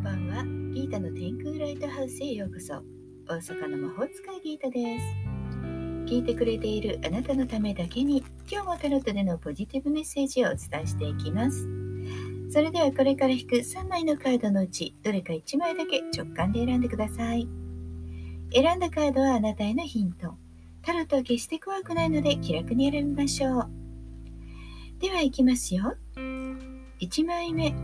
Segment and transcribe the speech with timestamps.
[0.00, 0.44] ばんは。
[0.74, 2.82] ギータの天空ライトハウスへようこそ。
[3.28, 5.04] 大阪の魔法使いギータです。
[6.06, 11.68] 聞いてくれているあなたのためだけに今日もタロットでのポジティブメッセージをお伝えしていきます。
[12.50, 17.46] それではこれから引く3枚のカードのうちどれか1枚だけ直感で選んでください。
[18.54, 20.34] 選んだカードはあなたへのヒント。
[20.80, 23.70] タロットは決して怖くないので気楽に選びましょう。
[24.98, 25.94] では行きますよ。
[26.16, 27.74] 1枚目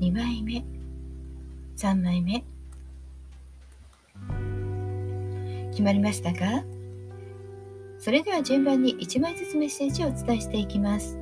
[0.00, 0.75] 2枚目。
[1.76, 2.42] 3枚目。
[5.70, 6.64] 決まりましたか？
[7.98, 11.18] それでは順番に1枚ずつメッセージをお伝えしていきます。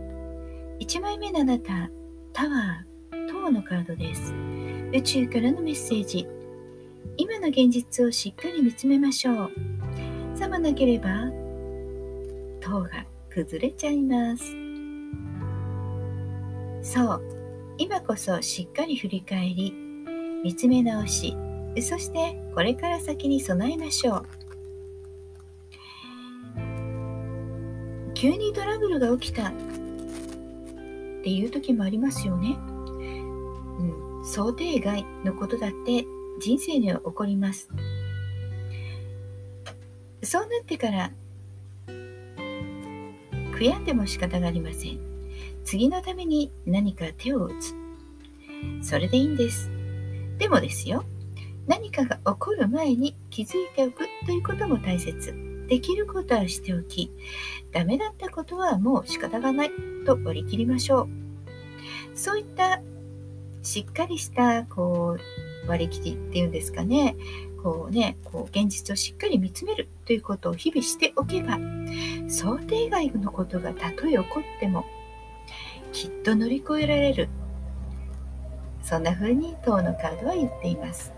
[0.81, 1.91] 1枚目のあなた
[2.33, 4.33] タワー塔のカードです。
[4.93, 6.29] 宇宙からのメッセージ。
[7.17, 9.51] 今の現実をしっかり見つめましょう。
[10.37, 11.31] さもなければ
[12.61, 14.45] 塔が崩れちゃいます。
[16.83, 17.23] そう。
[17.77, 19.75] 今こそしっかり振り返り
[20.45, 21.37] 見つめ直し。
[21.81, 24.27] そしてこれから先に備えましょう。
[28.15, 29.49] 急にトラブルが起きた。
[29.49, 29.53] っ
[31.25, 32.59] ていう時もありますよね、
[33.79, 36.05] うん、想定外のことだって
[36.39, 37.71] 人生には起こります。
[40.23, 41.11] そうなってから
[41.87, 44.99] 悔やんでも仕方がありません。
[45.65, 47.75] 次のために何か手を打つ。
[48.87, 49.71] それでいいんです。
[50.39, 51.05] でもですよ、
[51.67, 55.35] 何かが起こる前に気づいておくということも大切。
[55.69, 57.11] できることはしておき、
[57.73, 59.71] ダメだったことはもう仕方がない
[60.05, 61.09] と割り切りましょう。
[62.15, 62.83] そういった
[63.63, 67.17] しっかりしたこう割り切りっていうんですかね、
[67.63, 71.59] こうね、こう現実をしっかり見つめるということを日々しておけば、
[72.29, 74.85] 想定外のことがたとえ起こっても、
[75.93, 77.31] きっと乗り越えられる
[78.85, 81.11] そんな風に塔のカードは言っています。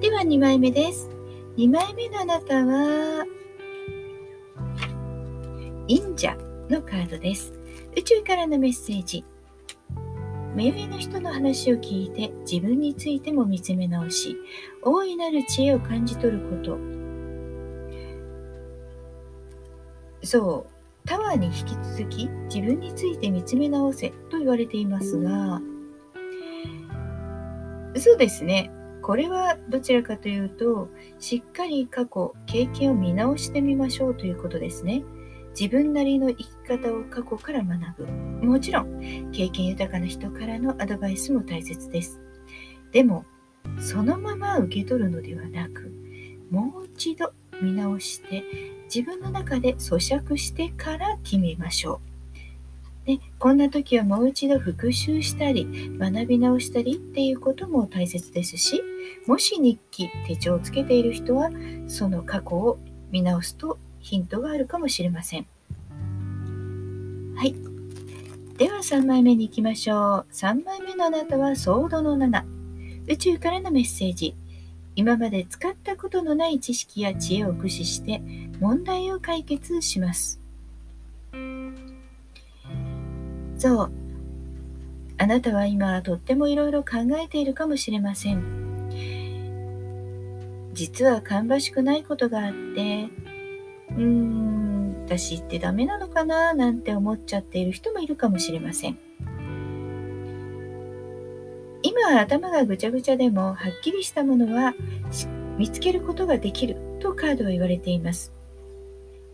[0.00, 1.08] では2枚目です。
[1.56, 3.24] 2枚目のあなたは、
[5.86, 6.36] 忍者
[6.68, 7.52] のカードです。
[7.96, 9.24] 宇宙からのメッセージ。
[10.56, 14.36] 目上の人の話を聞いて自分についても見つめ直し、
[14.82, 16.76] 大いなる知恵を感じ取ること。
[20.26, 20.75] そう、
[21.06, 25.60] タワーに引き続き自分について見つめ直せと言われていますが、
[27.96, 28.70] そうですね。
[29.02, 35.04] これはどちらかというと、しっかり過去、経験を見直してみましょうということですね。
[35.58, 38.46] 自分なりの生き方を過去から学ぶ。
[38.46, 42.20] もちろん、経験豊かな人からのアドバイスも大切です。
[42.90, 43.24] でも、
[43.78, 45.92] そのまま受け取るのではなく、
[46.50, 48.44] もう一度見直して
[48.94, 52.00] 自分の中で咀嚼してから決めましょ
[53.04, 53.06] う。
[53.06, 58.82] でこんな時はもう一度復習したり学び直したりっていうことも大切ですし
[59.28, 61.50] もし日記手帳をつけている人は
[61.86, 62.78] その過去を
[63.10, 65.46] 見直すとヒントがあるかもしれません。
[67.36, 67.54] はい。
[68.56, 70.26] では3枚目に行きましょう。
[70.32, 72.42] 3枚目のあなたはソードの7。
[73.08, 74.34] 宇宙からのメッセージ。
[74.96, 78.20] 今まで使ったことのない知識や知恵を駆使して
[78.58, 80.40] 問題を解決します。
[83.58, 83.90] そう。
[85.18, 88.66] あなたは今とってもいろいろ考えているかもしれません。
[90.72, 93.08] 実は芳しくないことがあって、
[93.90, 98.98] うーん、私ってダメなのかななんて思っちゃっている人もいるかもしれません。
[102.08, 104.74] 今頭がぐちゃぐちゃでもはっきりしたものは
[105.58, 108.32] 見つけることができるとカードは言われています。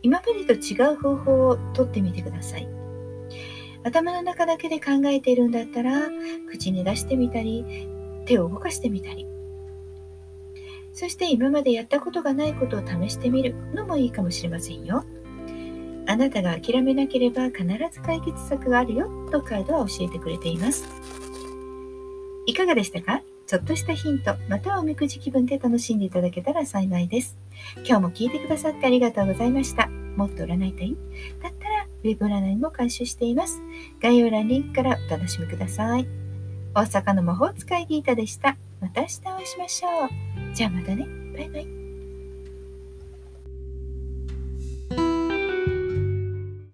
[0.00, 2.66] 今までと違う方法をとってみてください。
[3.84, 6.08] 頭の中だけで考えているんだったら
[6.50, 7.86] 口に出してみたり
[8.24, 9.26] 手を動かしてみたり
[10.92, 15.04] そして今までやったことがないことを試してみるのもいいかもしれませんよ。
[16.06, 20.84] あなたが諦めなければ必ず解決策があるよとカードは教えてくれています。
[22.46, 23.22] いかがでしたか？
[23.46, 27.36] ちょっとしたヒント、またはおみくじ気分で楽しんでいただけたら幸いです。
[27.86, 29.88] 今日も聞いてくださってありがとうございました。
[30.16, 30.96] もっと占いたい？
[31.42, 33.60] だったら、ウェブ占いも監修しています。
[34.00, 36.06] 概要欄リンクからお楽しみください。
[36.74, 38.56] 大阪の魔法使いギータでした。
[38.80, 40.54] また明日お会いしましょう。
[40.54, 41.06] じゃあまたね。
[41.36, 41.81] バイバイ。